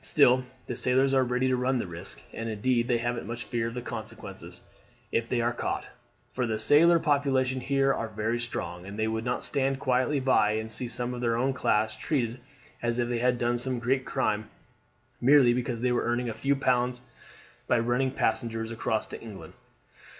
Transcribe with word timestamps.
Still 0.03 0.43
the 0.65 0.75
sailors 0.75 1.13
are 1.13 1.23
ready 1.23 1.47
to 1.47 1.55
run 1.55 1.77
the 1.77 1.85
risk, 1.85 2.23
and 2.33 2.49
indeed 2.49 2.87
they 2.87 2.97
haven't 2.97 3.27
much 3.27 3.43
fear 3.43 3.67
of 3.67 3.75
the 3.75 3.83
consequences 3.83 4.63
if 5.11 5.29
they 5.29 5.41
are 5.41 5.53
caught, 5.53 5.85
for 6.31 6.47
the 6.47 6.57
sailor 6.57 6.97
population 6.97 7.61
here 7.61 7.93
are 7.93 8.07
very 8.07 8.39
strong, 8.39 8.83
and 8.87 8.97
they 8.97 9.07
would 9.07 9.23
not 9.25 9.43
stand 9.43 9.79
quietly 9.79 10.19
by 10.19 10.53
and 10.53 10.71
see 10.71 10.87
some 10.87 11.13
of 11.13 11.21
their 11.21 11.35
own 11.35 11.53
class 11.53 11.95
treated 11.95 12.39
as 12.81 12.97
if 12.97 13.09
they 13.09 13.19
had 13.19 13.37
done 13.37 13.59
some 13.59 13.77
great 13.77 14.03
crime 14.03 14.49
merely 15.21 15.53
because 15.53 15.81
they 15.81 15.91
were 15.91 16.05
earning 16.05 16.29
a 16.29 16.33
few 16.33 16.55
pounds 16.55 17.03
by 17.67 17.77
running 17.77 18.09
passengers 18.09 18.71
across 18.71 19.05
to 19.05 19.21
England. 19.21 19.53